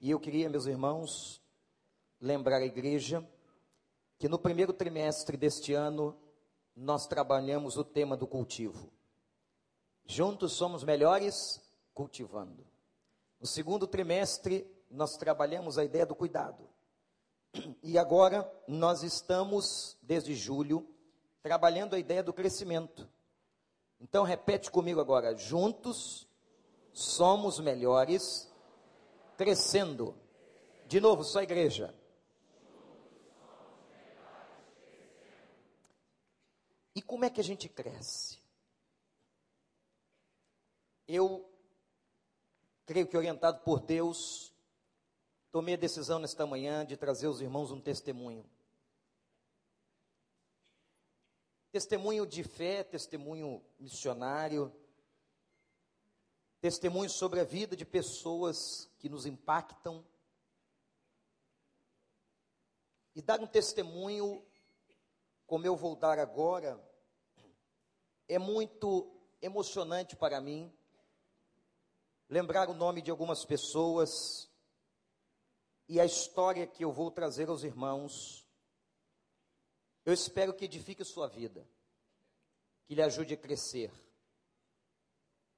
[0.00, 1.42] E eu queria, meus irmãos,
[2.18, 3.22] lembrar a igreja
[4.18, 6.16] que no primeiro trimestre deste ano
[6.74, 8.90] nós trabalhamos o tema do cultivo.
[10.06, 11.60] Juntos somos melhores
[11.92, 12.66] cultivando.
[13.38, 16.66] No segundo trimestre nós trabalhamos a ideia do cuidado.
[17.82, 20.88] E agora nós estamos, desde julho,
[21.42, 23.06] trabalhando a ideia do crescimento.
[24.00, 26.26] Então repete comigo agora: juntos
[26.90, 28.49] somos melhores
[29.40, 30.14] crescendo.
[30.86, 31.94] De novo, só a igreja.
[36.94, 38.38] E como é que a gente cresce?
[41.08, 41.50] Eu
[42.84, 44.52] creio que orientado por Deus,
[45.50, 48.44] tomei a decisão nesta manhã de trazer aos irmãos um testemunho.
[51.72, 54.70] Testemunho de fé, testemunho missionário,
[56.60, 60.06] testemunho sobre a vida de pessoas que nos impactam.
[63.16, 64.46] E dar um testemunho,
[65.44, 66.80] como eu vou dar agora,
[68.28, 69.10] é muito
[69.42, 70.72] emocionante para mim.
[72.28, 74.48] Lembrar o nome de algumas pessoas
[75.88, 78.46] e a história que eu vou trazer aos irmãos
[80.04, 81.66] eu espero que edifique sua vida,
[82.84, 83.92] que lhe ajude a crescer.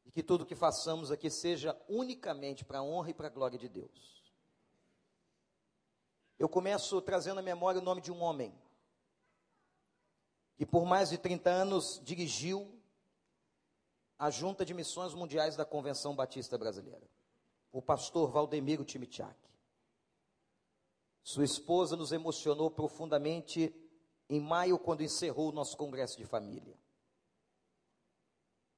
[0.04, 3.58] E que tudo que façamos aqui seja unicamente para a honra e para a glória
[3.58, 4.22] de Deus.
[6.38, 8.52] Eu começo trazendo à memória o nome de um homem
[10.56, 12.80] que por mais de 30 anos dirigiu
[14.18, 17.08] a Junta de Missões Mundiais da Convenção Batista Brasileira,
[17.72, 19.36] o pastor Valdemiro Timitiak.
[21.22, 23.74] Sua esposa nos emocionou profundamente
[24.28, 26.76] em maio, quando encerrou o nosso congresso de família.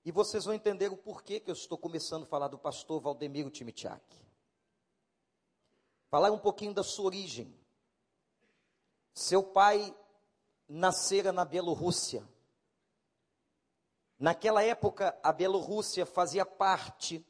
[0.05, 3.51] E vocês vão entender o porquê que eu estou começando a falar do pastor Valdemiro
[3.51, 4.05] Timitiak.
[6.11, 7.59] Falar um pouquinho da sua origem.
[9.15, 9.97] Seu pai
[10.69, 12.29] nascera na Bielorrússia.
[14.19, 17.25] Naquela época, a Bielorrússia fazia parte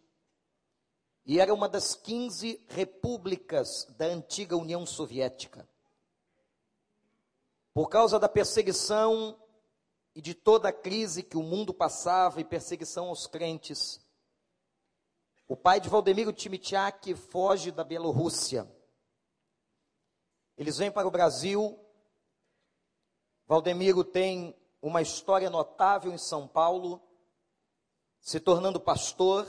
[1.24, 5.68] e era uma das 15 repúblicas da antiga União Soviética
[7.74, 9.36] por causa da perseguição
[10.14, 14.00] e de toda a crise que o mundo passava e perseguição aos crentes,
[15.47, 18.70] o pai de Valdemiro Timitiak foge da Bielorrússia.
[20.56, 21.78] Eles vêm para o Brasil.
[23.47, 27.02] Valdemiro tem uma história notável em São Paulo,
[28.20, 29.46] se tornando pastor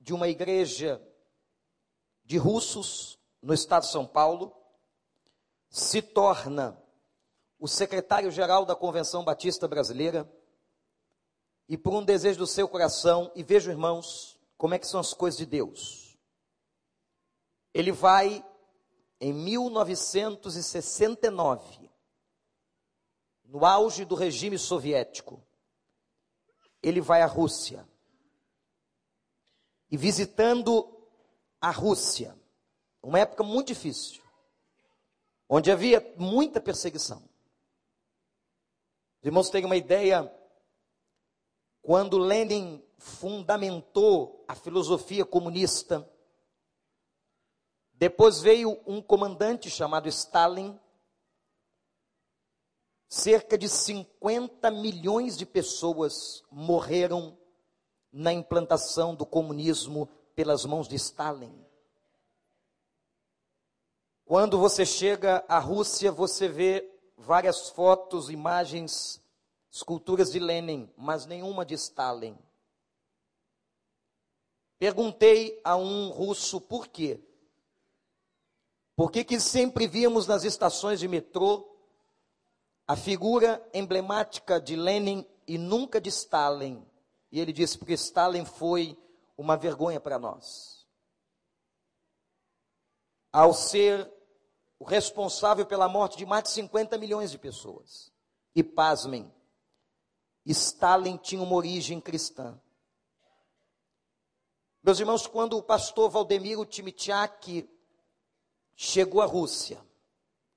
[0.00, 1.02] de uma igreja
[2.24, 4.54] de russos no estado de São Paulo,
[5.68, 6.82] se torna
[7.58, 10.32] o secretário-geral da Convenção Batista Brasileira,
[11.68, 15.12] e por um desejo do seu coração, e vejo, irmãos, como é que são as
[15.12, 16.16] coisas de Deus.
[17.74, 18.44] Ele vai
[19.20, 21.90] em 1969,
[23.44, 25.42] no auge do regime soviético,
[26.82, 27.88] ele vai à Rússia.
[29.90, 30.94] E visitando
[31.60, 32.38] a Rússia,
[33.02, 34.22] uma época muito difícil,
[35.48, 37.27] onde havia muita perseguição.
[39.20, 40.32] Os irmãos têm uma ideia,
[41.82, 46.08] quando Lenin fundamentou a filosofia comunista,
[47.94, 50.78] depois veio um comandante chamado Stalin,
[53.08, 57.36] cerca de 50 milhões de pessoas morreram
[58.12, 61.52] na implantação do comunismo pelas mãos de Stalin.
[64.24, 66.87] Quando você chega à Rússia, você vê
[67.18, 69.20] várias fotos, imagens,
[69.70, 72.38] esculturas de Lenin, mas nenhuma de Stalin.
[74.78, 77.20] Perguntei a um russo por quê.
[78.94, 81.68] Por que, que sempre víamos nas estações de metrô
[82.86, 86.84] a figura emblemática de Lenin e nunca de Stalin?
[87.30, 88.96] E ele disse: porque Stalin foi
[89.36, 90.86] uma vergonha para nós.
[93.32, 94.10] Ao ser
[94.78, 98.12] o responsável pela morte de mais de 50 milhões de pessoas.
[98.54, 99.32] E pasmem,
[100.46, 102.60] Stalin tinha uma origem cristã.
[104.82, 107.68] Meus irmãos, quando o pastor Valdemiro Timitiak
[108.74, 109.84] chegou à Rússia,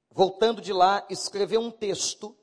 [0.10, 2.38] voltando de lá, escreveu um texto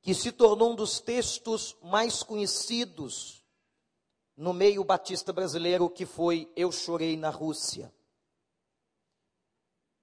[0.00, 3.44] que se tornou um dos textos mais conhecidos
[4.36, 7.92] no meio batista brasileiro, que foi Eu Chorei na Rússia.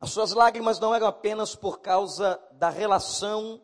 [0.05, 3.59] As suas lágrimas não eram apenas por causa da relação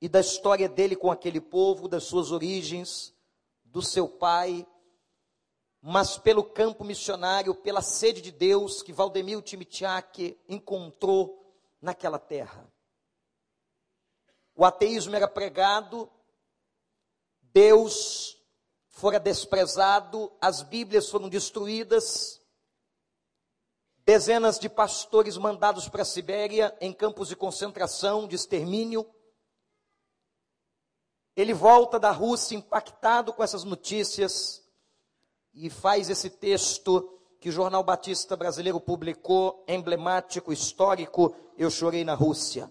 [0.00, 3.14] e da história dele com aquele povo, das suas origens,
[3.62, 4.66] do seu pai,
[5.80, 12.68] mas pelo campo missionário, pela sede de Deus que Valdemiro Timitiak encontrou naquela terra.
[14.56, 16.10] O ateísmo era pregado,
[17.40, 18.36] Deus
[18.88, 22.41] fora desprezado, as Bíblias foram destruídas,
[24.04, 29.08] dezenas de pastores mandados para a Sibéria em campos de concentração, de extermínio.
[31.36, 34.62] Ele volta da Rússia impactado com essas notícias
[35.54, 42.14] e faz esse texto que o Jornal Batista Brasileiro publicou, emblemático, histórico, Eu Chorei na
[42.14, 42.70] Rússia.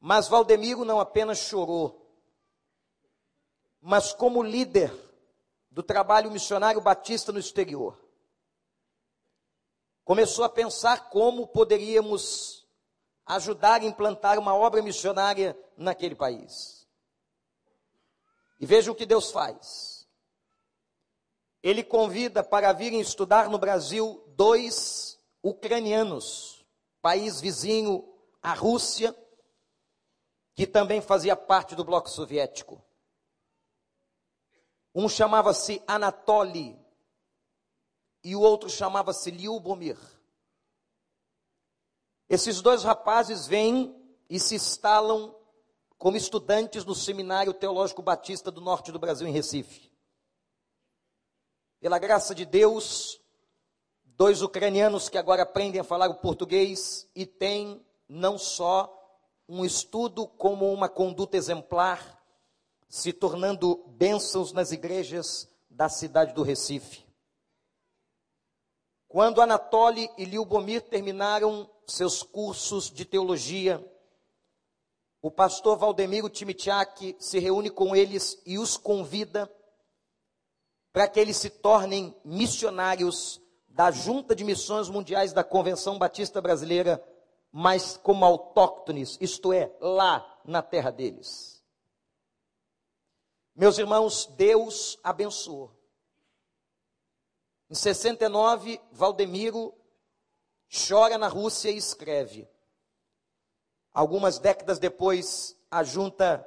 [0.00, 2.08] Mas Valdemiro não apenas chorou,
[3.80, 4.92] mas como líder
[5.70, 7.98] do trabalho missionário batista no exterior,
[10.08, 12.66] começou a pensar como poderíamos
[13.26, 16.88] ajudar a implantar uma obra missionária naquele país.
[18.58, 20.08] E veja o que Deus faz.
[21.62, 26.64] Ele convida para virem estudar no Brasil dois ucranianos,
[27.02, 28.02] país vizinho
[28.42, 29.14] à Rússia,
[30.54, 32.82] que também fazia parte do bloco soviético.
[34.94, 36.77] Um chamava-se Anatoly
[38.28, 39.96] e o outro chamava-se Liubomir.
[42.28, 43.98] Esses dois rapazes vêm
[44.28, 45.34] e se instalam
[45.96, 49.90] como estudantes no Seminário Teológico Batista do Norte do Brasil, em Recife.
[51.80, 53.18] Pela graça de Deus,
[54.04, 58.94] dois ucranianos que agora aprendem a falar o português e têm não só
[59.48, 62.22] um estudo como uma conduta exemplar,
[62.90, 67.07] se tornando bênçãos nas igrejas da cidade do Recife.
[69.08, 73.82] Quando Anatoly e Liubomir terminaram seus cursos de teologia,
[75.22, 79.50] o pastor Valdemiro Timitiak se reúne com eles e os convida
[80.92, 87.02] para que eles se tornem missionários da Junta de Missões Mundiais da Convenção Batista Brasileira,
[87.50, 91.64] mas como autóctones, isto é, lá na terra deles.
[93.54, 95.77] Meus irmãos, Deus abençoou.
[97.70, 99.74] Em 69, Valdemiro
[100.70, 102.48] chora na Rússia e escreve.
[103.92, 106.46] Algumas décadas depois, a junta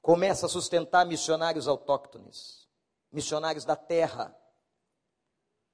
[0.00, 2.68] começa a sustentar missionários autóctones,
[3.10, 4.36] missionários da terra.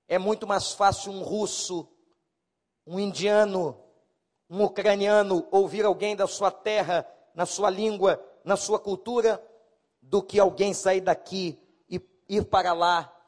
[0.08, 1.88] É muito mais fácil um russo,
[2.86, 3.82] um indiano,
[4.48, 9.44] um ucraniano ouvir alguém da sua terra, na sua língua, na sua cultura,
[10.00, 13.19] do que alguém sair daqui e ir para lá.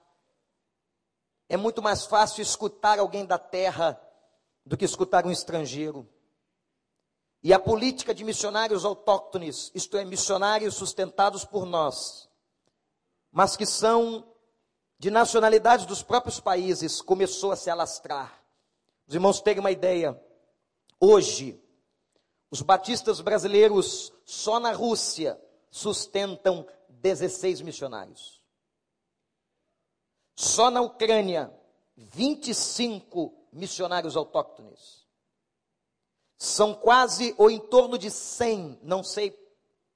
[1.53, 4.01] É muito mais fácil escutar alguém da terra
[4.65, 6.09] do que escutar um estrangeiro.
[7.43, 12.27] E a política de missionários autóctones, isto é, missionários sustentados por nós,
[13.31, 14.27] mas que são
[14.99, 18.43] de nacionalidades dos próprios países, começou a se alastrar.
[19.07, 20.19] Os irmãos terem uma ideia.
[20.99, 21.63] Hoje,
[22.51, 25.39] os batistas brasileiros, só na Rússia,
[25.71, 28.42] sustentam 16 missionários.
[30.43, 31.55] Só na Ucrânia,
[31.97, 35.07] 25 missionários autóctones.
[36.37, 39.39] São quase ou em torno de 100, não sei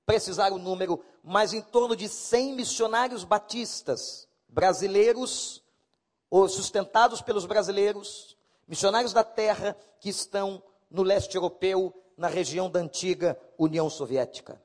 [0.07, 5.65] precisar o número, mas em torno de 100 missionários batistas brasileiros
[6.31, 8.39] ou sustentados pelos brasileiros,
[8.69, 14.62] missionários da terra que estão no leste europeu, na região da antiga União Soviética.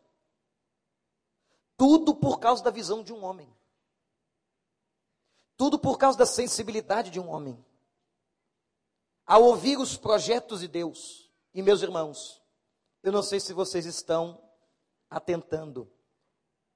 [1.75, 3.51] Tudo por causa da visão de um homem.
[5.61, 7.55] Tudo por causa da sensibilidade de um homem.
[9.27, 12.41] Ao ouvir os projetos de Deus, e meus irmãos,
[13.03, 14.41] eu não sei se vocês estão
[15.07, 15.87] atentando,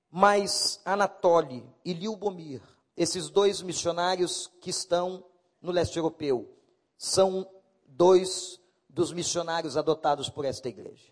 [0.08, 2.62] mas Anatoly e Liubomir,
[2.96, 5.25] esses dois missionários que estão
[5.60, 6.56] no leste europeu,
[6.96, 7.51] são
[7.88, 11.12] dois dos missionários adotados por esta igreja,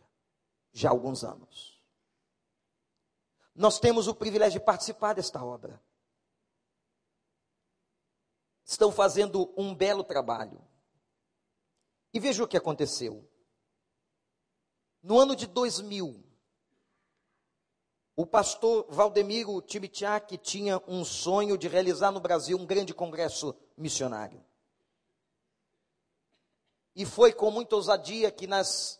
[0.71, 1.81] já há alguns anos.
[3.55, 5.81] Nós temos o privilégio de participar desta obra.
[8.73, 10.59] Estão fazendo um belo trabalho.
[12.11, 13.23] E veja o que aconteceu.
[15.03, 16.25] No ano de 2000,
[18.15, 24.43] o pastor Valdemiro Timitiak tinha um sonho de realizar no Brasil um grande congresso missionário.
[26.95, 28.99] E foi com muita ousadia que nas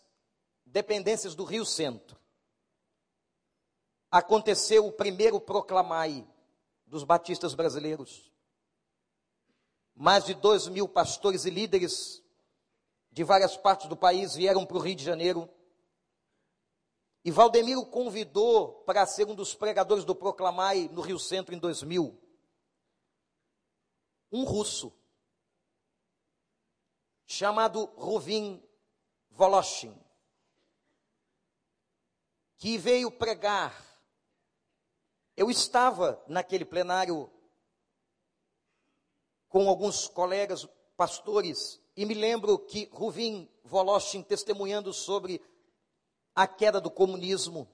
[0.68, 2.16] dependências do Rio Centro,
[4.12, 6.28] aconteceu o primeiro proclamai
[6.86, 8.33] dos batistas brasileiros.
[9.96, 12.24] Mais de dois mil pastores e líderes
[13.12, 15.50] de várias partes do país vieram para o Rio de Janeiro.
[17.24, 22.20] E Valdemiro convidou para ser um dos pregadores do Proclamai no Rio Centro em 2000.
[24.34, 24.92] um russo
[27.28, 28.62] chamado Ruvin
[29.30, 29.96] Voloshin,
[32.58, 33.74] que veio pregar.
[35.38, 37.32] Eu estava naquele plenário
[39.54, 40.68] com alguns colegas
[40.98, 45.40] pastores e me lembro que Ruvin Voloshin testemunhando sobre
[46.34, 47.70] a queda do comunismo.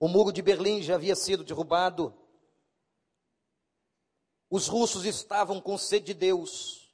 [0.00, 2.16] O muro de Berlim já havia sido derrubado.
[4.48, 6.90] Os russos estavam com sede de Deus.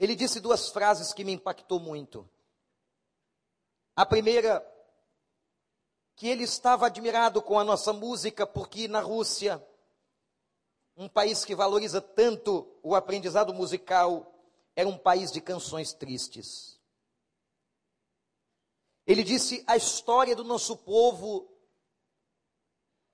[0.00, 2.26] Ele disse duas frases que me impactou muito.
[3.94, 4.66] A primeira,
[6.16, 9.62] que ele estava admirado com a nossa música, porque na Rússia,
[10.96, 14.32] um país que valoriza tanto o aprendizado musical,
[14.76, 16.80] era um país de canções tristes.
[19.06, 21.48] Ele disse: a história do nosso povo,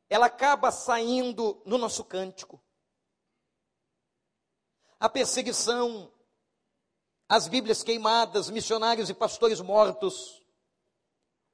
[0.08, 2.62] ela acaba saindo no nosso cântico.
[4.98, 6.12] A perseguição,
[7.28, 10.44] as Bíblias queimadas, missionários e pastores mortos,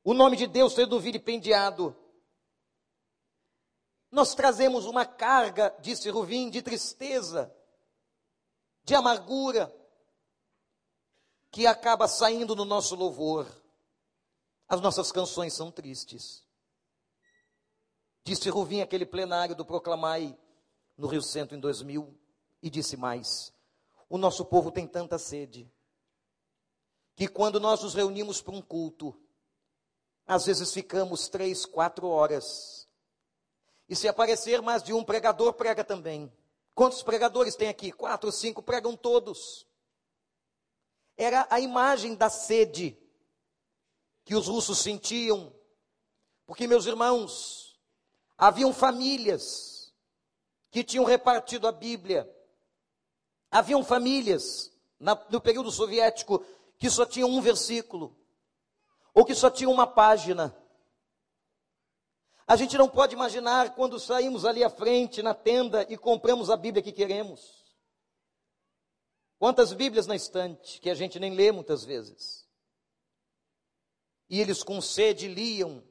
[0.02, 1.96] o nome de Deus sendo vilipendiado.
[4.10, 7.54] Nós trazemos uma carga, disse Ruvim, de tristeza,
[8.84, 9.74] de amargura,
[11.50, 13.46] que acaba saindo no nosso louvor.
[14.68, 16.44] As nossas canções são tristes.
[18.24, 20.36] Disse Ruvim aquele plenário do Proclamai
[20.96, 22.12] no Rio Centro em 2000
[22.62, 23.52] e disse mais:
[24.08, 25.70] o nosso povo tem tanta sede
[27.14, 29.18] que quando nós nos reunimos para um culto,
[30.26, 32.75] às vezes ficamos três, quatro horas.
[33.88, 36.32] E se aparecer mais de um pregador, prega também.
[36.74, 37.92] Quantos pregadores tem aqui?
[37.92, 39.66] Quatro, cinco, pregam todos.
[41.16, 42.98] Era a imagem da sede
[44.24, 45.54] que os russos sentiam,
[46.44, 47.80] porque, meus irmãos,
[48.36, 49.94] haviam famílias
[50.70, 52.30] que tinham repartido a Bíblia,
[53.50, 56.44] Haviam famílias na, no período soviético
[56.78, 58.14] que só tinham um versículo,
[59.14, 60.54] ou que só tinham uma página.
[62.46, 66.56] A gente não pode imaginar quando saímos ali à frente, na tenda, e compramos a
[66.56, 67.64] Bíblia que queremos.
[69.36, 72.48] Quantas Bíblias na estante, que a gente nem lê muitas vezes.
[74.30, 75.82] E eles com sede liam,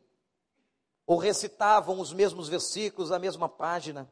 [1.06, 4.10] ou recitavam os mesmos versículos, a mesma página.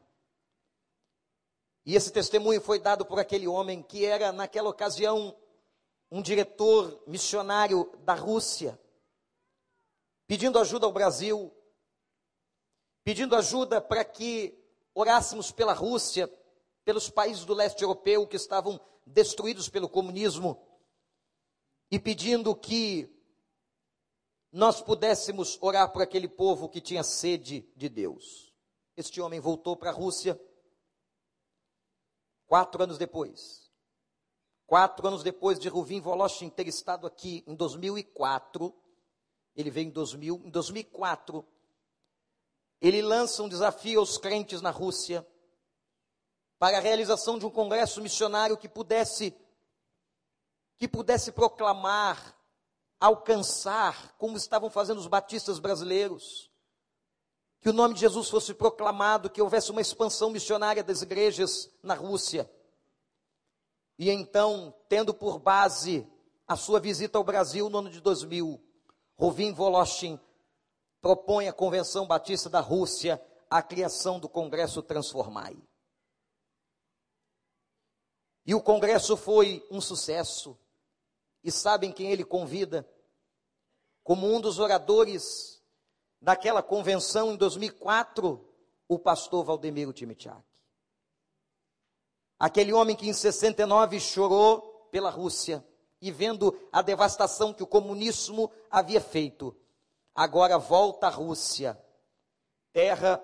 [1.86, 5.34] E esse testemunho foi dado por aquele homem que era, naquela ocasião,
[6.10, 8.78] um diretor missionário da Rússia,
[10.26, 11.52] pedindo ajuda ao Brasil,
[13.04, 14.58] pedindo ajuda para que
[14.94, 16.32] orássemos pela Rússia,
[16.84, 20.60] pelos países do leste europeu que estavam destruídos pelo comunismo,
[21.90, 23.08] e pedindo que
[24.50, 28.52] nós pudéssemos orar por aquele povo que tinha sede de Deus.
[28.96, 30.40] Este homem voltou para a Rússia
[32.46, 33.70] Quatro anos depois,
[34.66, 38.72] quatro anos depois de Ruvim Voloshin ter estado aqui em 2004,
[39.56, 41.44] ele veio em 2000, em 2004,
[42.86, 45.26] ele lança um desafio aos crentes na Rússia
[46.58, 49.34] para a realização de um congresso missionário que pudesse
[50.76, 52.36] que pudesse proclamar,
[53.00, 56.50] alcançar, como estavam fazendo os batistas brasileiros,
[57.62, 61.94] que o nome de Jesus fosse proclamado, que houvesse uma expansão missionária das igrejas na
[61.94, 62.50] Rússia.
[63.98, 66.06] E então, tendo por base
[66.46, 68.60] a sua visita ao Brasil no ano de 2000,
[69.16, 70.20] Rovin Voloshin
[71.04, 75.54] propõe à Convenção Batista da Rússia a criação do Congresso Transformai.
[78.46, 80.58] E o congresso foi um sucesso.
[81.42, 82.88] E sabem quem ele convida?
[84.02, 85.62] Como um dos oradores
[86.22, 88.42] daquela convenção em 2004,
[88.88, 90.42] o pastor Valdemiro Timichak.
[92.38, 95.62] Aquele homem que em 69 chorou pela Rússia
[96.00, 99.54] e vendo a devastação que o comunismo havia feito,
[100.14, 101.78] agora volta à Rússia,
[102.72, 103.22] terra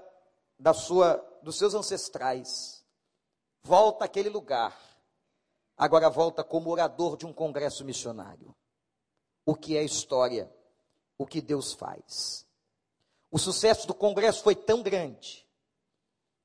[0.59, 2.85] da sua, dos seus ancestrais.
[3.63, 4.77] Volta àquele lugar.
[5.77, 8.55] Agora volta como orador de um congresso missionário.
[9.47, 10.53] O que é história?
[11.17, 12.47] O que Deus faz?
[13.31, 15.47] O sucesso do Congresso foi tão grande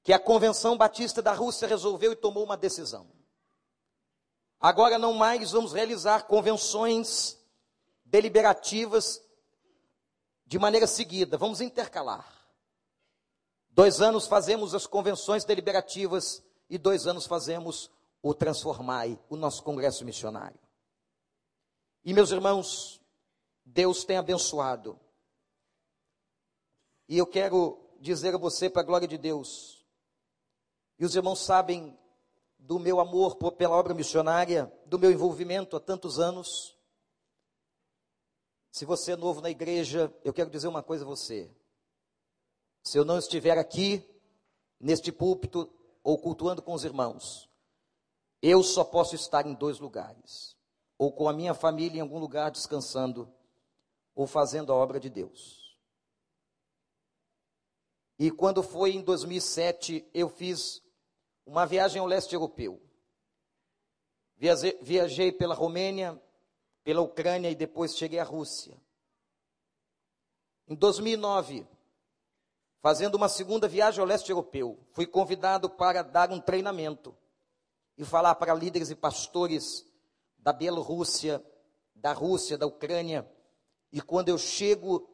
[0.03, 3.09] que a Convenção Batista da Rússia resolveu e tomou uma decisão.
[4.59, 7.37] Agora não mais vamos realizar convenções
[8.05, 9.24] deliberativas
[10.45, 12.25] de maneira seguida, vamos intercalar.
[13.69, 17.89] Dois anos fazemos as convenções deliberativas e dois anos fazemos
[18.21, 20.59] o Transformai, o nosso congresso missionário.
[22.03, 23.01] E meus irmãos,
[23.65, 24.99] Deus tem abençoado
[27.07, 29.85] e eu quero dizer a você, para a glória de Deus,
[30.97, 31.97] E os irmãos sabem
[32.57, 36.77] do meu amor pela obra missionária, do meu envolvimento há tantos anos.
[38.75, 41.49] Se você é novo na igreja, eu quero dizer uma coisa a você.
[42.83, 44.03] Se eu não estiver aqui,
[44.77, 47.49] neste púlpito, ou cultuando com os irmãos,
[48.41, 50.57] eu só posso estar em dois lugares:
[50.97, 53.33] ou com a minha família em algum lugar descansando,
[54.13, 55.79] ou fazendo a obra de Deus.
[58.19, 60.83] E quando foi em 2007, eu fiz
[61.45, 62.81] uma viagem ao leste europeu.
[64.35, 66.21] Viajei, pela Romênia,
[66.85, 68.79] pela Ucrânia e depois cheguei à Rússia.
[70.67, 71.67] Em 2009,
[72.79, 77.17] fazendo uma segunda viagem ao leste europeu, fui convidado para dar um treinamento
[77.97, 79.83] e falar para líderes e pastores
[80.37, 81.43] da Bielorrússia,
[81.95, 83.27] da Rússia, da Ucrânia.
[83.91, 85.09] E quando eu chego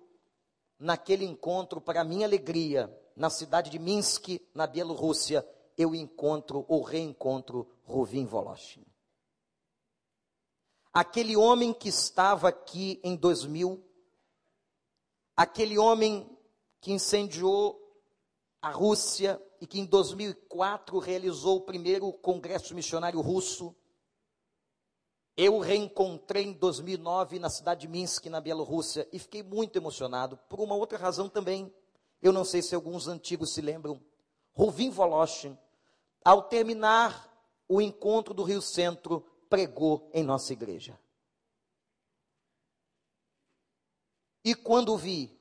[0.77, 5.47] naquele encontro, para minha alegria, na cidade de Minsk, na Bielorrússia,
[5.77, 8.85] eu encontro ou reencontro Rovin Voloshin.
[10.93, 13.81] Aquele homem que estava aqui em 2000,
[15.37, 16.37] aquele homem
[16.81, 17.79] que incendiou
[18.61, 23.73] a Rússia e que em 2004 realizou o primeiro congresso missionário russo.
[25.37, 30.59] Eu reencontrei em 2009 na cidade de Minsk, na Bielorrússia, e fiquei muito emocionado por
[30.59, 31.73] uma outra razão também.
[32.21, 34.01] Eu não sei se alguns antigos se lembram.
[34.53, 35.57] Ruvim Voloshin,
[36.23, 37.31] ao terminar
[37.67, 40.97] o encontro do Rio Centro, pregou em nossa igreja.
[44.45, 45.37] E quando vi,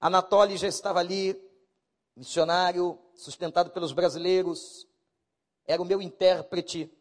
[0.00, 1.40] Anatoly já estava ali,
[2.16, 4.88] missionário, sustentado pelos brasileiros,
[5.64, 6.92] era o meu intérprete.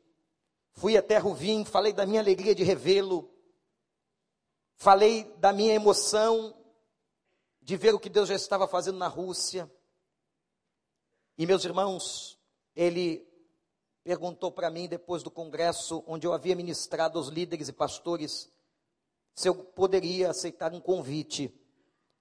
[0.74, 3.34] Fui até Ruvim, falei da minha alegria de revê-lo,
[4.76, 6.56] falei da minha emoção
[7.64, 9.70] de ver o que Deus já estava fazendo na Rússia.
[11.36, 12.40] E meus irmãos,
[12.76, 13.28] ele
[14.04, 18.52] perguntou para mim depois do congresso onde eu havia ministrado aos líderes e pastores
[19.34, 21.54] se eu poderia aceitar um convite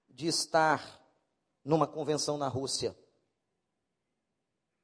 [0.09, 1.01] de estar
[1.63, 2.97] numa convenção na Rússia.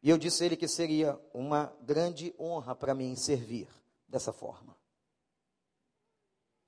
[0.02, 3.68] E eu disse a ele que seria uma grande honra para mim servir
[4.08, 4.78] dessa forma.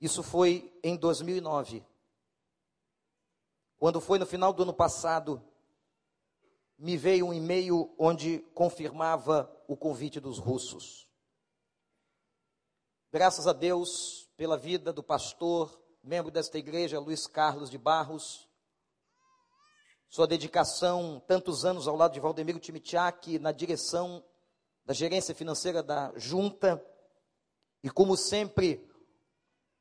[0.00, 1.84] Isso foi em 2009.
[3.78, 5.42] Quando foi no final do ano passado,
[6.76, 11.08] me veio um e-mail onde confirmava o convite dos russos.
[13.10, 18.46] Graças a Deus pela vida do pastor, membro desta igreja, Luiz Carlos de Barros,
[20.10, 24.22] sua dedicação, tantos anos ao lado de Valdemiro Timitiak, na direção
[24.84, 26.84] da gerência financeira da junta,
[27.82, 28.86] e como sempre,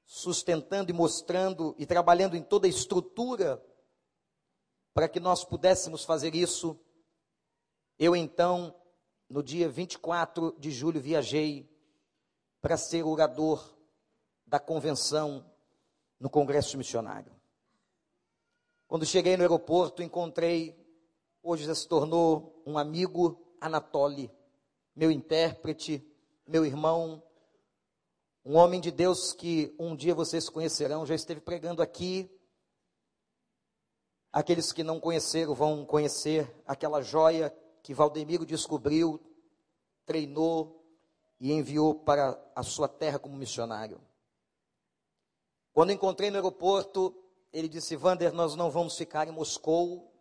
[0.06, 3.62] sustentando e mostrando e trabalhando em toda a estrutura
[4.93, 6.80] para que nós pudéssemos fazer isso
[8.01, 8.75] eu então,
[9.32, 11.65] no dia 24 de julho, viajei
[12.60, 13.63] para ser orador
[14.46, 15.50] da convenção
[16.20, 17.34] no Congresso Missionário.
[18.88, 20.78] Quando cheguei no aeroporto, encontrei,
[21.41, 24.30] hoje já se tornou um amigo, Anatoly,
[24.94, 26.06] meu intérprete,
[26.46, 27.24] meu irmão,
[28.44, 32.30] um homem de Deus que um dia vocês conhecerão, já esteve pregando aqui.
[34.30, 39.20] Aqueles que não conheceram vão conhecer aquela joia que Valdemiro descobriu,
[40.06, 40.84] treinou
[41.39, 44.00] e enviou para a sua terra como missionário.
[45.74, 47.15] Quando encontrei no aeroporto,
[47.52, 50.12] ele disse: Vander, nós não vamos ficar em Moscou,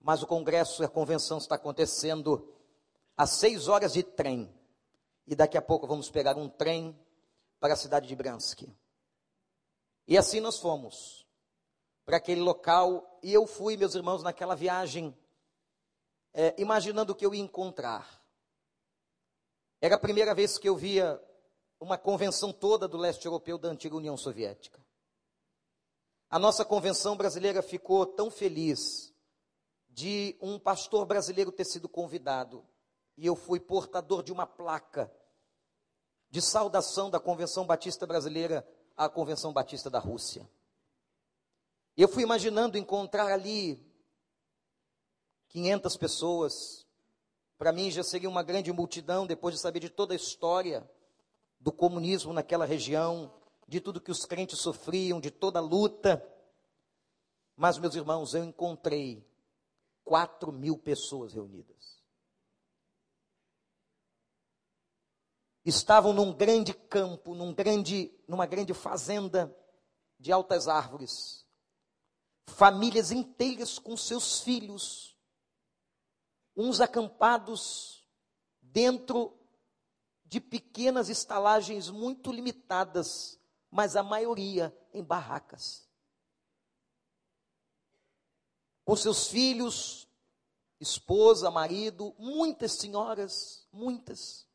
[0.00, 2.52] mas o congresso a convenção está acontecendo
[3.16, 4.52] às seis horas de trem.
[5.26, 6.98] E daqui a pouco vamos pegar um trem
[7.60, 8.62] para a cidade de Bransk.
[10.08, 11.26] E assim nós fomos
[12.04, 13.20] para aquele local.
[13.22, 15.16] E eu fui, meus irmãos, naquela viagem
[16.32, 18.20] é, imaginando o que eu ia encontrar.
[19.80, 21.20] Era a primeira vez que eu via
[21.80, 24.84] uma convenção toda do leste europeu da antiga União Soviética.
[26.28, 29.12] A nossa convenção brasileira ficou tão feliz
[29.88, 32.64] de um pastor brasileiro ter sido convidado,
[33.16, 35.12] e eu fui portador de uma placa
[36.30, 38.66] de saudação da Convenção Batista Brasileira
[38.96, 40.48] à Convenção Batista da Rússia.
[41.96, 43.84] Eu fui imaginando encontrar ali
[45.50, 46.86] 500 pessoas.
[47.58, 50.88] Para mim já seria uma grande multidão depois de saber de toda a história
[51.60, 53.32] do comunismo naquela região,
[53.68, 56.24] de tudo que os crentes sofriam, de toda a luta.
[57.54, 59.28] Mas, meus irmãos, eu encontrei
[60.04, 62.00] 4 mil pessoas reunidas.
[65.64, 69.54] Estavam num grande campo, num grande, numa grande fazenda
[70.18, 71.44] de altas árvores.
[72.46, 75.09] Famílias inteiras com seus filhos,
[76.56, 78.04] uns acampados
[78.60, 79.36] dentro
[80.24, 83.38] de pequenas estalagens muito limitadas,
[83.70, 85.88] mas a maioria em barracas.
[88.84, 90.08] Com seus filhos,
[90.80, 94.48] esposa, marido, muitas senhoras, muitas.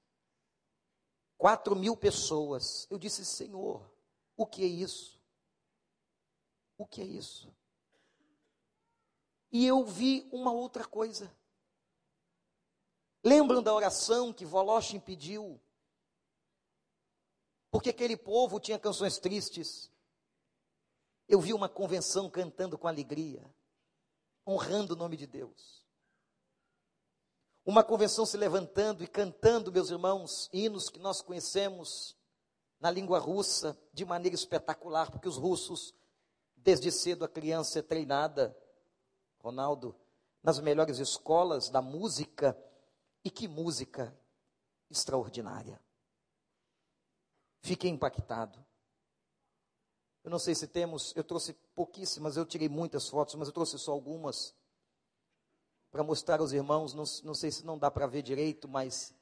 [1.37, 2.87] Quatro mil pessoas.
[2.89, 3.89] Eu disse, Senhor,
[4.37, 5.21] o que é isso?
[6.77, 7.53] O que é isso?
[9.51, 11.33] E eu vi uma outra coisa.
[13.25, 15.59] Lembram da oração que Voloshin pediu?
[17.71, 19.91] Porque aquele povo tinha canções tristes.
[21.27, 23.43] Eu vi uma convenção cantando com alegria,
[24.45, 25.83] honrando o nome de Deus.
[27.65, 32.15] Uma convenção se levantando e cantando, meus irmãos, hinos que nós conhecemos
[32.79, 35.95] na língua russa de maneira espetacular, porque os russos,
[36.55, 38.55] desde cedo a criança é treinada,
[39.39, 39.95] Ronaldo,
[40.43, 42.55] nas melhores escolas da música,
[43.25, 44.15] e que música
[44.87, 45.81] extraordinária.
[47.59, 48.63] Fiquei impactado.
[50.23, 53.79] Eu não sei se temos, eu trouxe pouquíssimas, eu tirei muitas fotos, mas eu trouxe
[53.79, 54.55] só algumas
[55.89, 56.93] para mostrar aos irmãos.
[56.93, 59.13] Não, não sei se não dá para ver direito, mas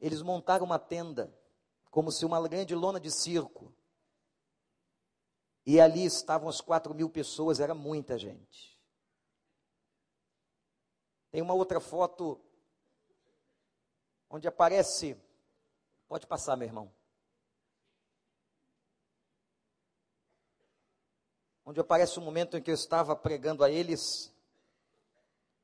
[0.00, 1.32] eles montaram uma tenda,
[1.88, 3.72] como se uma grande lona de circo.
[5.64, 8.76] E ali estavam as quatro mil pessoas, era muita gente.
[11.30, 12.40] Tem uma outra foto
[14.32, 15.14] onde aparece.
[16.08, 16.90] Pode passar, meu irmão.
[21.64, 24.32] Onde aparece o momento em que eu estava pregando a eles.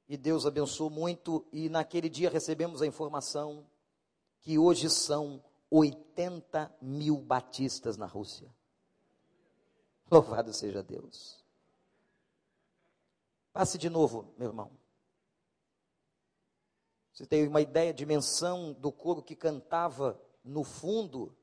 [0.07, 1.45] E Deus abençoou muito.
[1.51, 3.67] E naquele dia recebemos a informação
[4.43, 8.55] que hoje são 80 mil batistas na Rússia.
[10.11, 11.43] Louvado seja Deus.
[13.53, 14.71] Passe de novo, meu irmão.
[17.19, 21.37] Você tem uma ideia, dimensão do coro que cantava no fundo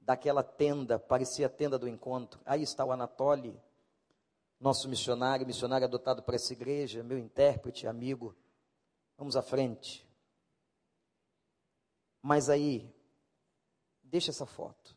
[0.00, 2.40] daquela tenda, parecia a tenda do encontro.
[2.42, 3.60] Aí está o Anatoly,
[4.58, 8.34] nosso missionário, missionário adotado para essa igreja, meu intérprete, amigo.
[9.18, 10.08] Vamos à frente.
[12.22, 12.90] Mas aí,
[14.02, 14.96] deixa essa foto.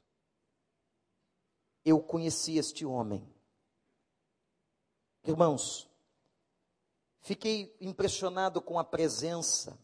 [1.84, 3.30] Eu conheci este homem.
[5.26, 5.86] Irmãos,
[7.20, 9.78] fiquei impressionado com a presença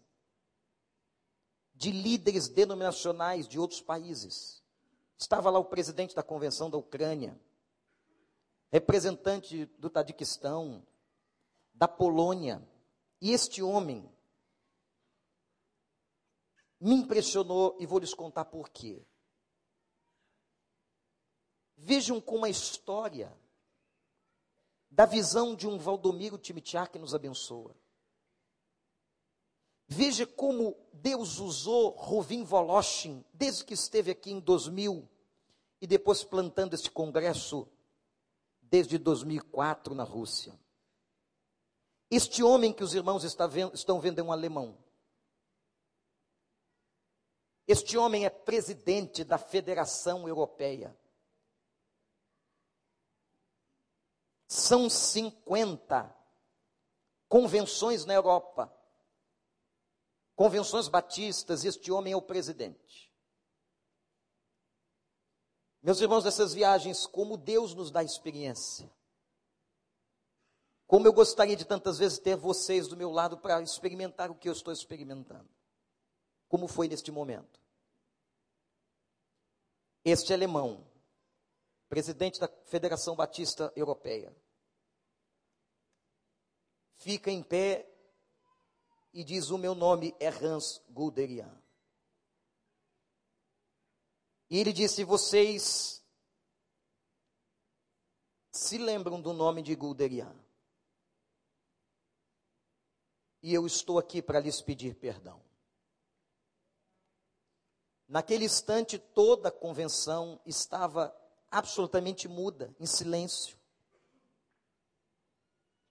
[1.73, 4.63] de líderes denominacionais de outros países.
[5.17, 7.39] Estava lá o presidente da convenção da Ucrânia,
[8.71, 10.85] representante do Tadiquistão,
[11.73, 12.61] da Polônia.
[13.21, 14.09] E este homem
[16.79, 19.05] me impressionou e vou lhes contar por quê.
[21.77, 23.35] Vejam como a história
[24.89, 27.75] da visão de um Valdomiro Timitiak nos abençoa.
[29.87, 35.07] Veja como Deus usou Rovin Voloshin, desde que esteve aqui em 2000,
[35.81, 37.67] e depois plantando este congresso
[38.61, 40.57] desde 2004 na Rússia.
[42.09, 44.77] Este homem que os irmãos estão vendo é um alemão.
[47.67, 50.97] Este homem é presidente da Federação Europeia.
[54.47, 56.15] São 50
[57.27, 58.71] convenções na Europa
[60.35, 63.11] convenções batistas, este homem é o presidente.
[65.81, 68.89] Meus irmãos, dessas viagens, como Deus nos dá experiência.
[70.87, 74.47] Como eu gostaria de tantas vezes ter vocês do meu lado para experimentar o que
[74.47, 75.49] eu estou experimentando.
[76.47, 77.59] Como foi neste momento.
[80.05, 80.85] Este alemão,
[81.89, 84.35] presidente da Federação Batista Europeia,
[86.95, 87.92] fica em pé
[89.13, 91.55] e diz: O meu nome é Hans Guderian.
[94.49, 96.03] E ele disse: Vocês
[98.51, 100.35] se lembram do nome de Guderian?
[103.41, 105.41] E eu estou aqui para lhes pedir perdão.
[108.07, 111.15] Naquele instante, toda a convenção estava
[111.51, 113.57] absolutamente muda, em silêncio.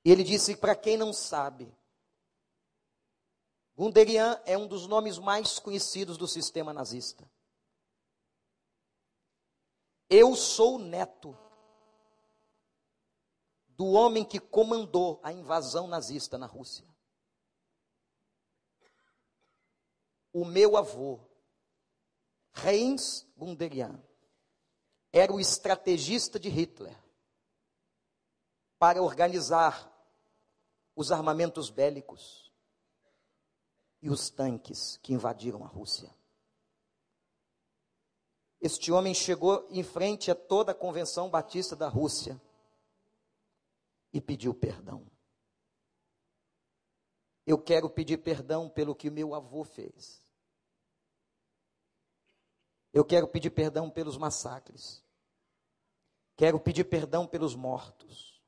[0.04, 1.72] E ele disse: Para quem não sabe,
[3.76, 7.28] Gunderian é um dos nomes mais conhecidos do sistema nazista.
[10.08, 11.36] Eu sou neto
[13.68, 16.86] do homem que comandou a invasão nazista na Rússia.
[20.32, 21.18] O meu avô,
[22.64, 24.02] Heinz Gunderian,
[25.10, 26.96] era o estrategista de Hitler
[28.78, 29.90] para organizar
[30.94, 32.41] os armamentos bélicos
[34.02, 36.12] e os tanques que invadiram a Rússia.
[38.60, 42.40] Este homem chegou em frente a toda a convenção batista da Rússia
[44.12, 45.06] e pediu perdão.
[47.46, 50.20] Eu quero pedir perdão pelo que meu avô fez.
[52.92, 55.02] Eu quero pedir perdão pelos massacres.
[56.36, 58.40] Quero pedir perdão pelos mortos.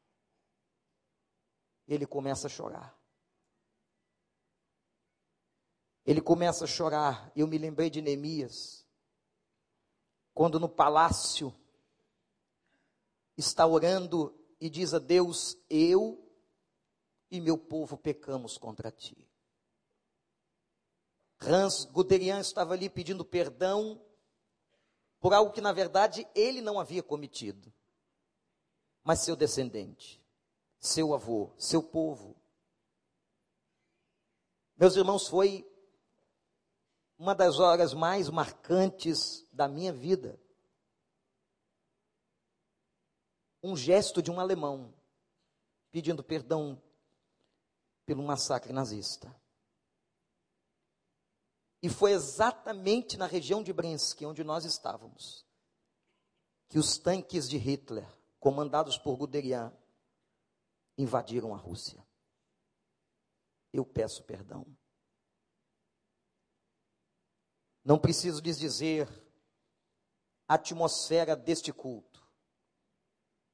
[1.86, 3.03] Ele começa a chorar.
[6.04, 7.32] Ele começa a chorar.
[7.34, 8.86] Eu me lembrei de Neemias,
[10.32, 11.54] quando no palácio
[13.36, 16.20] está orando e diz a Deus: Eu
[17.30, 19.16] e meu povo pecamos contra ti.
[21.40, 24.00] Hans Guderian estava ali pedindo perdão
[25.20, 27.72] por algo que, na verdade, ele não havia cometido,
[29.02, 30.22] mas seu descendente,
[30.78, 32.36] seu avô, seu povo.
[34.76, 35.66] Meus irmãos, foi
[37.18, 40.40] uma das horas mais marcantes da minha vida.
[43.62, 44.92] Um gesto de um alemão
[45.90, 46.82] pedindo perdão
[48.04, 49.34] pelo massacre nazista.
[51.80, 55.46] E foi exatamente na região de Brensk, onde nós estávamos,
[56.68, 58.08] que os tanques de Hitler,
[58.40, 59.72] comandados por Guderian,
[60.96, 62.04] invadiram a Rússia.
[63.72, 64.66] Eu peço perdão.
[67.84, 69.06] Não preciso lhes dizer
[70.48, 72.22] a atmosfera deste culto.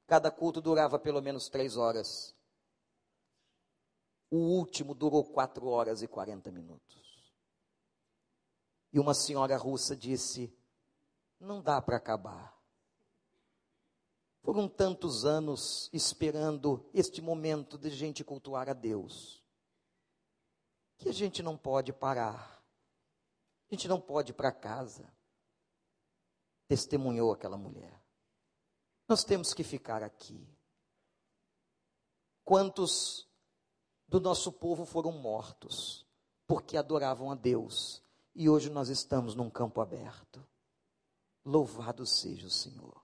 [0.07, 2.35] Cada culto durava pelo menos três horas.
[4.31, 7.01] O último durou quatro horas e quarenta minutos.
[8.93, 10.53] E uma senhora russa disse:
[11.41, 12.57] Não dá para acabar.
[14.43, 19.45] Foram tantos anos esperando este momento de gente cultuar a Deus,
[20.97, 22.60] que a gente não pode parar.
[23.71, 25.13] A gente não pode ir para casa.
[26.67, 28.03] Testemunhou aquela mulher.
[29.09, 30.47] Nós temos que ficar aqui.
[32.45, 33.29] Quantos
[34.09, 36.05] do nosso povo foram mortos
[36.47, 38.03] porque adoravam a Deus
[38.35, 40.45] e hoje nós estamos num campo aberto?
[41.45, 43.01] Louvado seja o Senhor.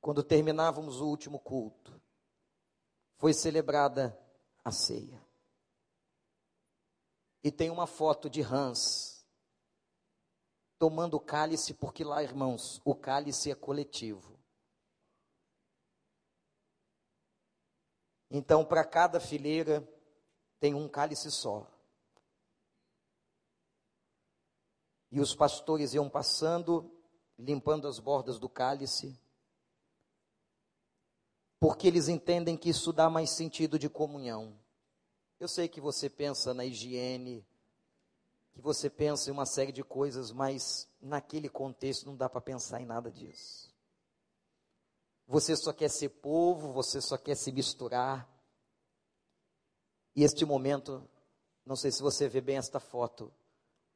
[0.00, 2.00] Quando terminávamos o último culto,
[3.16, 4.18] foi celebrada
[4.64, 5.29] a ceia.
[7.42, 9.26] E tem uma foto de Hans
[10.78, 14.38] tomando o cálice, porque lá, irmãos, o cálice é coletivo.
[18.30, 19.86] Então, para cada fileira,
[20.58, 21.66] tem um cálice só.
[25.10, 26.90] E os pastores iam passando,
[27.36, 29.18] limpando as bordas do cálice,
[31.58, 34.58] porque eles entendem que isso dá mais sentido de comunhão.
[35.40, 37.42] Eu sei que você pensa na higiene,
[38.52, 42.78] que você pensa em uma série de coisas, mas naquele contexto não dá para pensar
[42.82, 43.74] em nada disso.
[45.26, 48.28] Você só quer ser povo, você só quer se misturar.
[50.14, 51.08] E este momento,
[51.64, 53.32] não sei se você vê bem esta foto,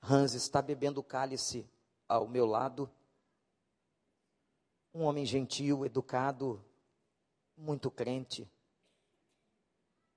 [0.00, 1.68] Hans está bebendo cálice
[2.09, 2.90] ao meu lado.
[4.94, 6.64] Um homem gentil, educado,
[7.54, 8.50] muito crente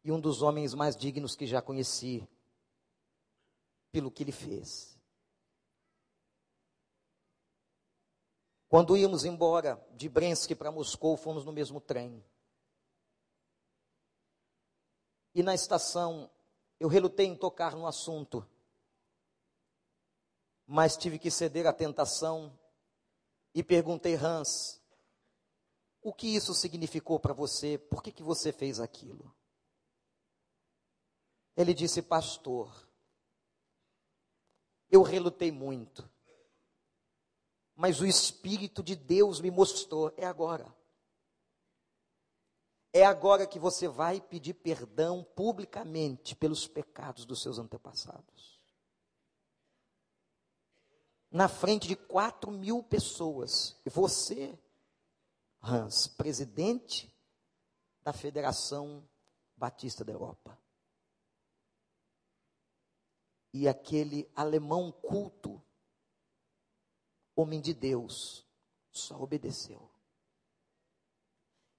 [0.08, 2.26] e um dos homens mais dignos que já conheci,
[3.92, 4.98] pelo que ele fez.
[8.70, 12.24] Quando íamos embora de Brensk para Moscou, fomos no mesmo trem.
[15.36, 16.32] E na estação,
[16.80, 18.48] eu relutei em tocar no assunto,
[20.66, 22.58] mas tive que ceder à tentação
[23.54, 24.82] e perguntei, Hans,
[26.02, 27.78] o que isso significou para você?
[27.78, 29.36] Por que, que você fez aquilo?
[31.58, 32.88] Ele disse: Pastor,
[34.92, 36.08] eu relutei muito,
[37.76, 40.72] mas o Espírito de Deus me mostrou: é agora.
[42.94, 48.62] É agora que você vai pedir perdão publicamente pelos pecados dos seus antepassados.
[51.30, 53.76] Na frente de quatro mil pessoas.
[53.86, 54.58] Você,
[55.62, 57.14] Hans, presidente
[58.02, 59.08] da Federação
[59.56, 60.58] Batista da Europa
[63.54, 65.62] e aquele alemão culto,
[67.36, 68.46] homem de Deus,
[68.92, 69.90] só obedeceu.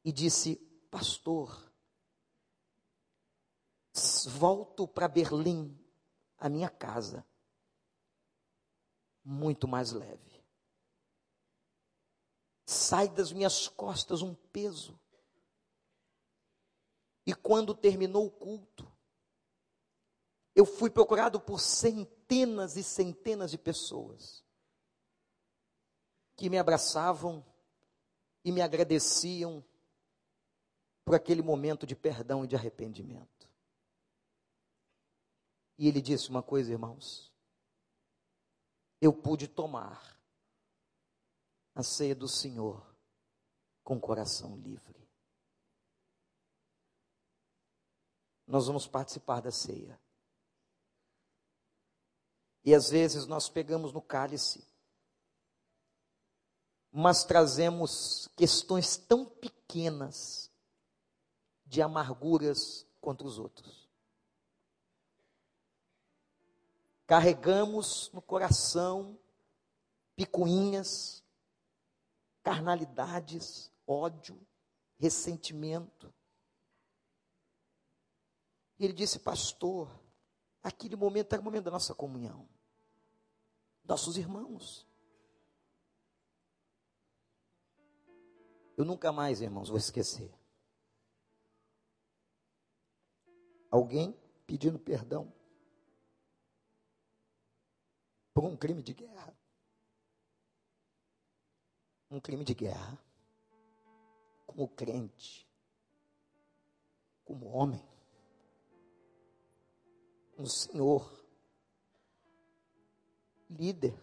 [0.04, 0.57] E disse:
[0.90, 1.70] Pastor,
[4.26, 5.76] volto para Berlim,
[6.38, 7.26] a minha casa,
[9.24, 10.42] muito mais leve.
[12.64, 14.98] Sai das minhas costas um peso.
[17.26, 18.88] E quando terminou o culto,
[20.58, 24.44] eu fui procurado por centenas e centenas de pessoas
[26.34, 27.46] que me abraçavam
[28.44, 29.64] e me agradeciam
[31.04, 33.48] por aquele momento de perdão e de arrependimento.
[35.78, 37.32] E ele disse uma coisa, irmãos.
[39.00, 40.20] Eu pude tomar
[41.72, 42.84] a ceia do Senhor
[43.84, 45.08] com coração livre.
[48.44, 49.96] Nós vamos participar da ceia.
[52.64, 54.66] E às vezes nós pegamos no cálice,
[56.90, 60.50] mas trazemos questões tão pequenas
[61.64, 63.88] de amarguras contra os outros.
[67.06, 69.18] Carregamos no coração
[70.14, 71.22] picuinhas,
[72.42, 74.38] carnalidades, ódio,
[74.98, 76.12] ressentimento.
[78.78, 79.88] Ele disse, pastor,
[80.62, 82.48] aquele momento era o momento da nossa comunhão.
[83.84, 84.86] Nossos irmãos.
[88.76, 90.32] Eu nunca mais, irmãos, vou esquecer.
[93.70, 94.16] Alguém
[94.46, 95.32] pedindo perdão
[98.32, 99.36] por um crime de guerra.
[102.10, 102.98] Um crime de guerra.
[104.46, 105.46] Como crente.
[107.24, 107.97] Como homem.
[110.38, 111.12] Um senhor.
[113.51, 113.94] Líder.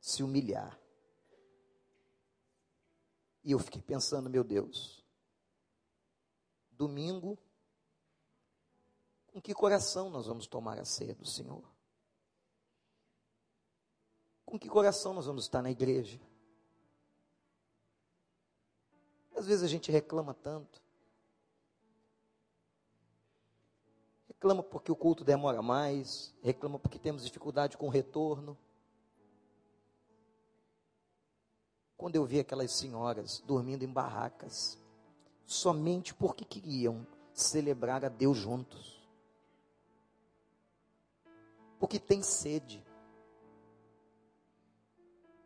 [0.00, 0.80] Se humilhar.
[3.44, 5.04] E eu fiquei pensando, meu Deus.
[6.70, 7.36] Domingo.
[9.26, 11.64] Com que coração nós vamos tomar a ceia do Senhor?
[14.44, 16.20] Com que coração nós vamos estar na igreja?
[19.34, 20.82] Às vezes a gente reclama tanto.
[24.42, 28.58] Reclama porque o culto demora mais, reclama porque temos dificuldade com o retorno.
[31.96, 34.76] Quando eu vi aquelas senhoras dormindo em barracas,
[35.46, 39.08] somente porque queriam celebrar a Deus juntos.
[41.78, 42.84] Porque tem sede.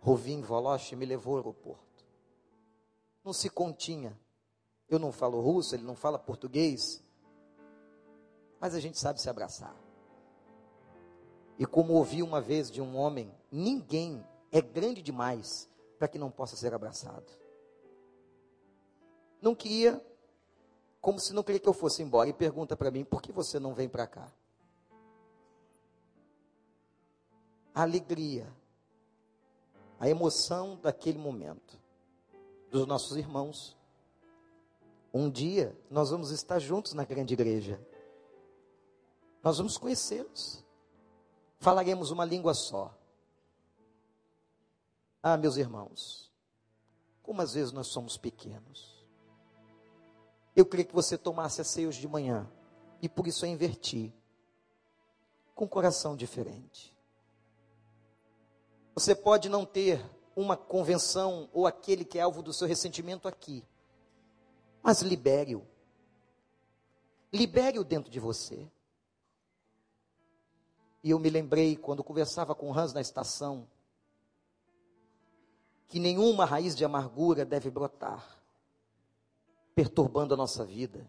[0.00, 2.06] Rovim Voloche me levou ao aeroporto.
[3.22, 4.18] Não se continha.
[4.88, 7.04] Eu não falo russo, ele não fala português.
[8.60, 9.74] Mas a gente sabe se abraçar.
[11.58, 16.30] E como ouvi uma vez de um homem, ninguém é grande demais para que não
[16.30, 17.32] possa ser abraçado.
[19.40, 20.04] Não queria,
[21.00, 23.58] como se não queria que eu fosse embora, e pergunta para mim: por que você
[23.58, 24.30] não vem para cá?
[27.76, 28.50] alegria
[30.00, 31.78] a emoção daquele momento,
[32.70, 33.76] dos nossos irmãos.
[35.12, 37.80] Um dia nós vamos estar juntos na grande igreja.
[39.46, 40.64] Nós vamos conhecê-los.
[41.60, 42.92] Falaremos uma língua só.
[45.22, 46.32] Ah, meus irmãos,
[47.22, 49.06] como às vezes nós somos pequenos.
[50.56, 52.50] Eu queria que você tomasse a ceia hoje de manhã.
[53.00, 54.12] E por isso eu inverti.
[55.54, 56.92] Com um coração diferente.
[58.96, 60.04] Você pode não ter
[60.34, 63.64] uma convenção ou aquele que é alvo do seu ressentimento aqui,
[64.82, 65.64] mas libere-o.
[67.32, 68.68] Libere-o dentro de você.
[71.06, 73.68] E eu me lembrei quando conversava com Hans na estação,
[75.86, 78.42] que nenhuma raiz de amargura deve brotar,
[79.72, 81.08] perturbando a nossa vida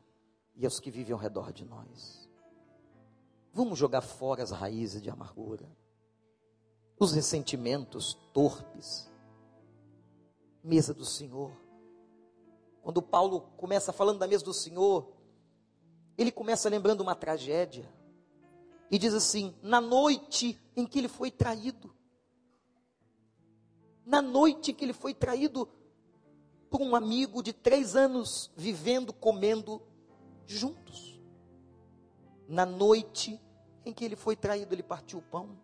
[0.55, 2.29] e aos que vivem ao redor de nós.
[3.51, 5.67] Vamos jogar fora as raízes de amargura
[6.99, 9.09] os ressentimentos torpes.
[10.63, 11.51] Mesa do Senhor.
[12.81, 15.11] Quando Paulo começa falando da mesa do Senhor,
[16.15, 17.87] ele começa lembrando uma tragédia.
[18.89, 21.93] E diz assim: na noite em que ele foi traído,
[24.05, 25.67] na noite que ele foi traído
[26.69, 29.81] por um amigo de três anos, vivendo, comendo
[30.45, 31.19] juntos.
[32.47, 33.39] Na noite
[33.85, 35.57] em que ele foi traído, ele partiu o pão.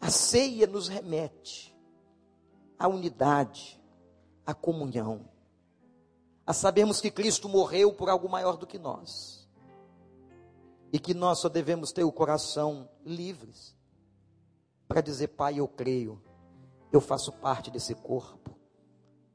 [0.00, 1.76] A ceia nos remete
[2.78, 3.80] à unidade,
[4.44, 5.28] à comunhão,
[6.46, 9.35] a sabermos que Cristo morreu por algo maior do que nós
[10.96, 13.76] e que nós só devemos ter o coração livres
[14.88, 16.18] para dizer: Pai, eu creio,
[16.90, 18.56] eu faço parte desse corpo.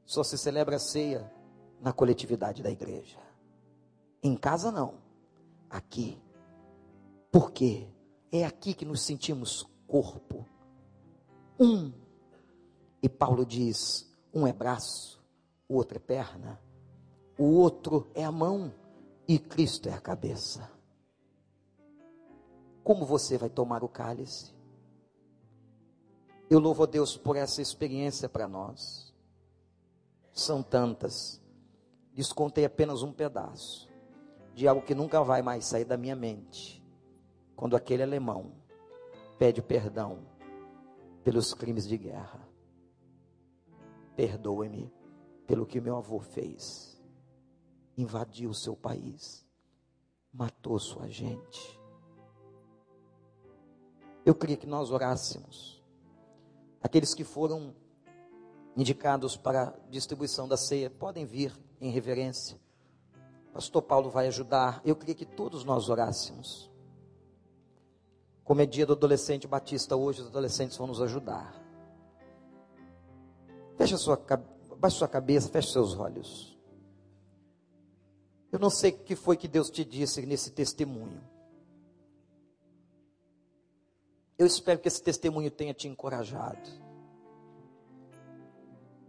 [0.04, 1.32] Só se celebra a ceia
[1.80, 3.16] na coletividade da igreja.
[4.24, 4.94] Em casa não,
[5.70, 6.20] aqui.
[7.30, 7.86] Porque
[8.32, 10.44] é aqui que nos sentimos corpo
[11.60, 11.92] um.
[13.00, 15.24] E Paulo diz: um é braço,
[15.68, 16.60] o outro é perna,
[17.38, 18.74] o outro é a mão
[19.28, 20.81] e Cristo é a cabeça.
[22.82, 24.54] Como você vai tomar o cálice.
[26.50, 29.14] Eu louvo a Deus por essa experiência para nós.
[30.32, 31.40] São tantas.
[32.14, 33.88] Lhes contei apenas um pedaço
[34.54, 36.82] de algo que nunca vai mais sair da minha mente.
[37.56, 38.52] Quando aquele alemão
[39.38, 40.26] pede perdão
[41.24, 42.46] pelos crimes de guerra.
[44.14, 44.92] Perdoe-me
[45.46, 47.00] pelo que meu avô fez.
[47.96, 49.46] Invadiu o seu país,
[50.32, 51.81] matou sua gente.
[54.24, 55.82] Eu queria que nós orássemos.
[56.80, 57.74] Aqueles que foram
[58.76, 62.58] indicados para a distribuição da ceia podem vir em reverência.
[63.52, 64.80] Pastor Paulo vai ajudar.
[64.84, 66.70] Eu queria que todos nós orássemos.
[68.44, 71.54] Como é dia do adolescente batista hoje, os adolescentes vão nos ajudar.
[73.76, 74.16] Feche sua,
[74.78, 76.58] baixe sua cabeça, feche seus olhos.
[78.50, 81.20] Eu não sei o que foi que Deus te disse nesse testemunho.
[84.42, 86.68] Eu espero que esse testemunho tenha te encorajado.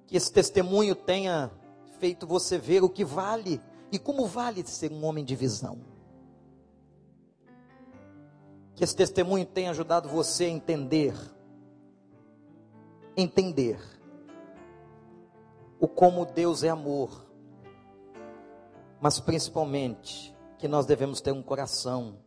[0.06, 1.50] Que esse testemunho tenha
[1.98, 3.60] feito você ver o que vale
[3.92, 5.80] e como vale ser um homem de visão.
[8.76, 11.16] Que esse testemunho tenha ajudado você a entender,
[13.18, 13.80] entender
[15.80, 17.26] o como Deus é amor,
[19.02, 22.20] mas principalmente que nós devemos ter um coração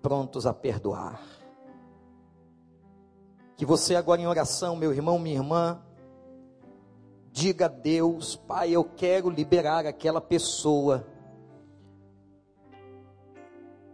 [0.00, 1.33] prontos a perdoar.
[3.56, 5.80] Que você agora em oração, meu irmão, minha irmã,
[7.30, 11.06] diga a Deus, Pai, eu quero liberar aquela pessoa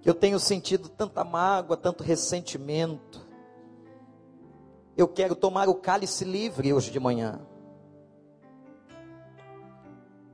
[0.00, 3.26] que eu tenho sentido tanta mágoa, tanto ressentimento.
[4.96, 7.40] Eu quero tomar o cálice livre hoje de manhã.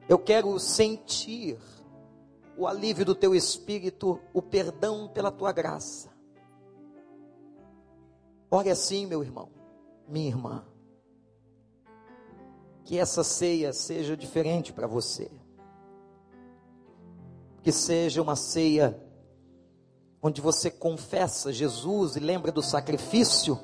[0.09, 1.59] Eu quero sentir
[2.57, 6.16] o alívio do teu espírito, o perdão pela tua graça.
[8.51, 9.51] Ore assim, meu irmão,
[10.09, 10.65] minha irmã.
[12.85, 15.31] Que essa ceia seja diferente para você.
[17.63, 19.01] Que seja uma ceia
[20.23, 23.59] onde você confessa Jesus e lembra do sacrifício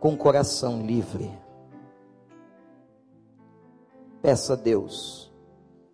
[0.00, 1.30] com o coração livre.
[4.20, 5.32] Peça a Deus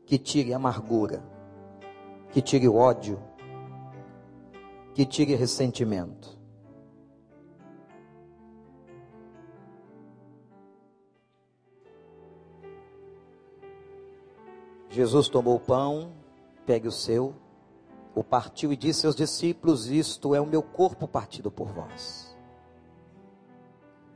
[0.06, 1.22] que tire a amargura,
[2.32, 3.22] que tire o ódio,
[4.94, 6.39] que tire ressentimento.
[14.90, 16.12] Jesus tomou o pão,
[16.66, 17.34] pegue o seu
[18.14, 22.36] o partiu e disse aos discípulos: Isto é o meu corpo partido por vós.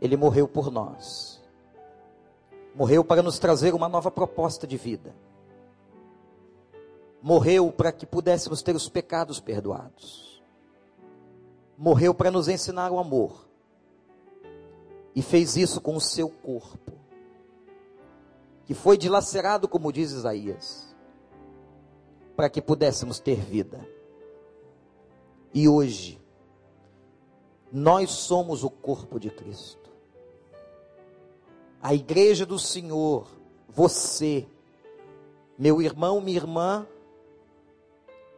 [0.01, 1.43] Ele morreu por nós.
[2.75, 5.15] Morreu para nos trazer uma nova proposta de vida.
[7.23, 10.43] Morreu para que pudéssemos ter os pecados perdoados.
[11.79, 13.49] Morreu para nos ensinar o amor.
[15.15, 16.93] E fez isso com o seu corpo,
[18.65, 20.95] que foi dilacerado, como diz Isaías
[22.37, 23.87] para que pudéssemos ter vida.
[25.53, 26.21] E hoje,
[27.71, 29.91] nós somos o corpo de Cristo.
[31.81, 33.29] A igreja do Senhor,
[33.69, 34.47] você,
[35.57, 36.87] meu irmão, minha irmã,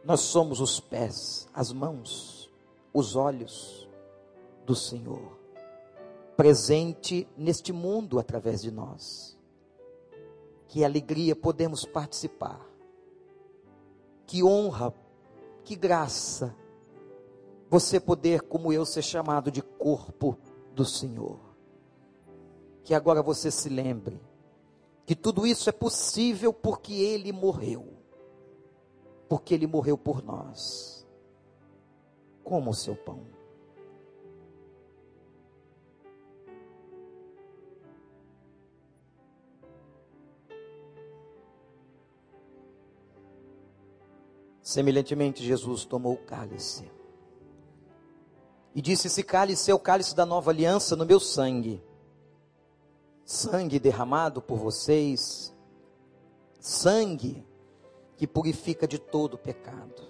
[0.03, 2.51] nós somos os pés, as mãos,
[2.93, 3.87] os olhos
[4.65, 5.37] do Senhor,
[6.35, 9.36] presente neste mundo através de nós.
[10.67, 12.67] Que alegria podemos participar
[14.27, 14.93] que honra,
[15.63, 16.53] que graça,
[17.69, 20.37] você poder, como eu, ser chamado de corpo
[20.73, 21.39] do Senhor.
[22.83, 24.19] Que agora você se lembre
[25.05, 27.87] que tudo isso é possível porque Ele morreu,
[29.29, 31.07] porque Ele morreu por nós.
[32.43, 33.25] Como o seu pão.
[44.67, 46.91] Semelhantemente, Jesus tomou o cálice
[48.75, 51.81] e disse: Esse cálice é o cálice da nova aliança no meu sangue.
[53.23, 55.55] Sangue derramado por vocês,
[56.59, 57.47] sangue
[58.17, 60.03] que purifica de todo pecado.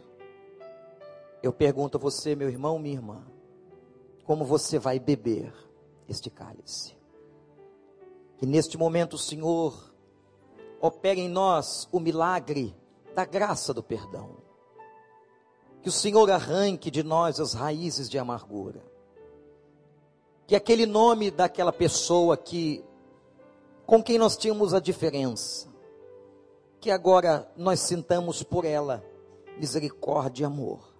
[1.43, 3.28] Eu pergunto a você, meu irmão, minha irmã,
[4.26, 5.53] como você vai beber
[6.10, 6.97] este cálice?
[8.39, 9.93] Que neste momento o Senhor
[10.82, 12.76] opere em nós o milagre
[13.14, 14.47] da graça do perdão.
[15.82, 18.82] Que o Senhor arranque de nós as raízes de amargura.
[20.45, 22.84] Que aquele nome daquela pessoa que
[23.86, 25.69] com quem nós tínhamos a diferença,
[26.82, 29.01] que agora nós sintamos por ela
[29.57, 30.93] misericórdia e amor.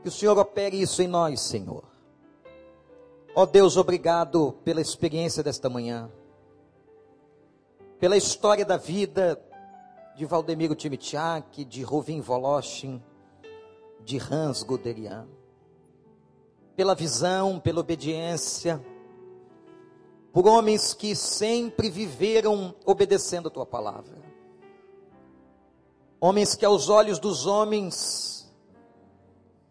[0.00, 1.84] Que o Senhor opere isso em nós, Senhor.
[3.34, 6.10] Ó Deus, obrigado pela experiência desta manhã,
[7.98, 9.40] pela história da vida
[10.16, 13.02] de Valdemiro Timitiak, de Rovin Voloshin,
[14.04, 15.28] de Hans Guderian,
[16.76, 18.84] pela visão, pela obediência,
[20.32, 24.16] por homens que sempre viveram obedecendo a tua palavra.
[26.20, 28.50] Homens que aos olhos dos homens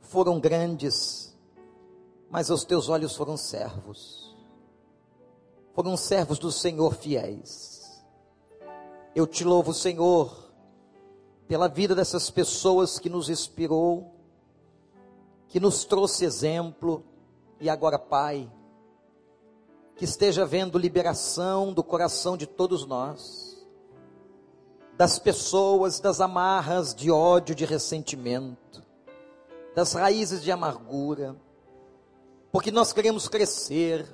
[0.01, 1.37] foram grandes,
[2.29, 4.35] mas aos teus olhos foram servos.
[5.73, 8.03] Foram servos do Senhor fiéis.
[9.15, 10.51] Eu te louvo, Senhor,
[11.47, 14.18] pela vida dessas pessoas que nos inspirou,
[15.49, 17.03] que nos trouxe exemplo,
[17.59, 18.49] e agora, Pai,
[19.95, 23.67] que esteja vendo liberação do coração de todos nós,
[24.95, 28.83] das pessoas, das amarras de ódio, de ressentimento,
[29.75, 31.35] das raízes de amargura,
[32.51, 34.05] porque nós queremos crescer,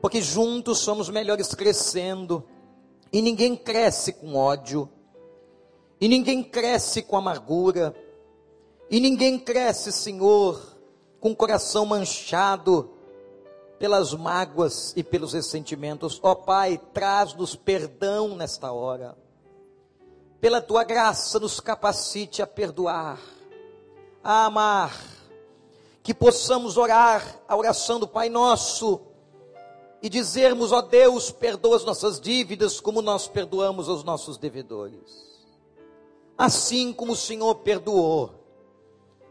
[0.00, 2.42] porque juntos somos melhores crescendo,
[3.12, 4.88] e ninguém cresce com ódio,
[6.00, 7.94] e ninguém cresce com amargura,
[8.90, 10.60] e ninguém cresce, Senhor,
[11.20, 12.90] com o coração manchado,
[13.78, 16.18] pelas mágoas e pelos ressentimentos.
[16.22, 19.16] Ó oh, Pai, traz-nos perdão nesta hora.
[20.40, 23.20] Pela tua graça, nos capacite a perdoar,
[24.24, 25.00] a amar,
[26.02, 29.00] que possamos orar a oração do Pai Nosso
[30.02, 35.30] e dizermos: Ó oh Deus, perdoa as nossas dívidas como nós perdoamos aos nossos devedores.
[36.36, 38.39] Assim como o Senhor perdoou,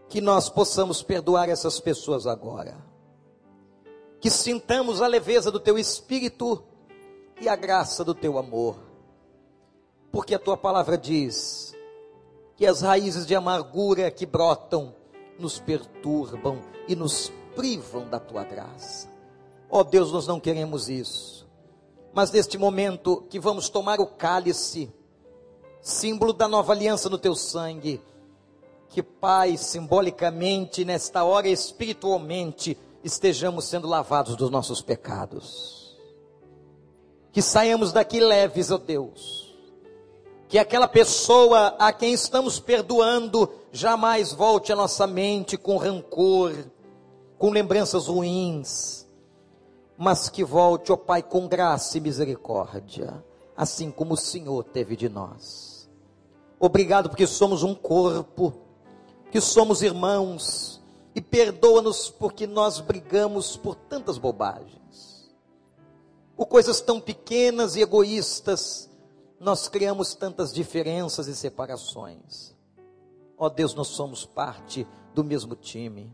[0.10, 2.90] que nós possamos perdoar essas pessoas agora
[4.20, 6.62] que sintamos a leveza do teu espírito
[7.40, 8.78] e a graça do teu amor.
[10.12, 11.74] Porque a tua palavra diz
[12.56, 14.94] que as raízes de amargura que brotam
[15.38, 19.08] nos perturbam e nos privam da tua graça.
[19.70, 21.48] Ó oh Deus, nós não queremos isso.
[22.12, 24.92] Mas neste momento que vamos tomar o cálice,
[25.80, 28.02] símbolo da nova aliança no teu sangue,
[28.90, 35.98] que Pai, simbolicamente, nesta hora espiritualmente, estejamos sendo lavados dos nossos pecados.
[37.32, 39.56] Que saiamos daqui leves, ó oh Deus.
[40.48, 46.52] Que aquela pessoa a quem estamos perdoando jamais volte à nossa mente com rancor,
[47.38, 49.08] com lembranças ruins,
[49.96, 53.24] mas que volte, ó oh Pai, com graça e misericórdia,
[53.56, 55.88] assim como o Senhor teve de nós.
[56.60, 58.69] Obrigado porque somos um corpo,
[59.32, 60.80] que somos irmãos,
[61.14, 65.30] e perdoa-nos porque nós brigamos por tantas bobagens.
[66.36, 68.90] Por coisas tão pequenas e egoístas,
[69.40, 72.56] nós criamos tantas diferenças e separações.
[73.38, 76.14] Ó oh Deus, nós somos parte do mesmo time,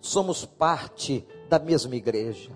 [0.00, 2.52] somos parte da mesma igreja.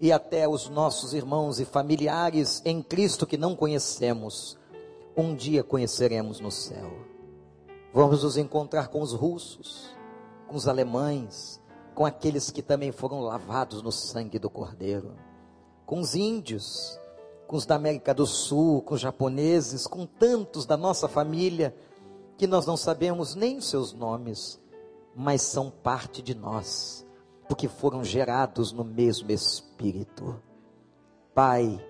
[0.00, 4.58] E até os nossos irmãos e familiares em Cristo que não conhecemos,
[5.16, 7.15] um dia conheceremos no céu.
[7.96, 9.96] Vamos nos encontrar com os russos,
[10.46, 11.58] com os alemães,
[11.94, 15.14] com aqueles que também foram lavados no sangue do Cordeiro,
[15.86, 17.00] com os índios,
[17.46, 21.74] com os da América do Sul, com os japoneses, com tantos da nossa família
[22.36, 24.60] que nós não sabemos nem seus nomes,
[25.14, 27.02] mas são parte de nós,
[27.48, 30.38] porque foram gerados no mesmo Espírito.
[31.34, 31.82] Pai,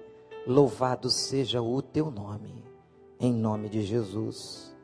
[0.46, 2.64] louvado seja o teu nome,
[3.18, 4.75] em nome de Jesus.